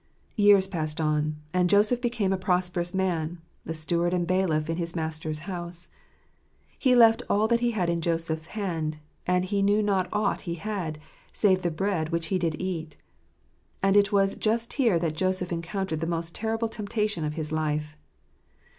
—Years 0.35 0.65
passed 0.67 0.99
on, 0.99 1.35
and 1.53 1.69
Joseph 1.69 2.01
became 2.01 2.33
a 2.33 2.35
prosperous 2.39 2.91
man, 2.91 3.37
the 3.65 3.75
steward 3.75 4.15
and 4.15 4.25
bailiff 4.25 4.67
in 4.67 4.77
his 4.77 4.95
master's 4.95 5.37
house." 5.45 5.91
He 6.79 6.95
left 6.95 7.21
all 7.29 7.47
that 7.49 7.59
he 7.59 7.69
had 7.69 7.87
in 7.87 8.01
Joseph's 8.01 8.47
hand; 8.57 8.97
and 9.27 9.45
he 9.45 9.61
knew 9.61 9.83
not 9.83 10.09
aught 10.11 10.41
he 10.49 10.55
had, 10.55 10.97
save 11.31 11.61
the 11.61 11.69
bread 11.69 12.09
which 12.09 12.25
he 12.33 12.39
did 12.39 12.59
eat." 12.59 12.97
And 13.83 13.95
it 13.95 14.11
was 14.11 14.33
just 14.33 14.73
here 14.73 14.97
that 14.97 15.13
Joseph 15.15 15.51
encountered 15.51 15.99
the 15.99 16.07
most 16.07 16.33
terrible 16.33 16.67
temptation 16.67 17.23
of 17.23 17.35
his 17.35 17.51
life. 17.51 17.95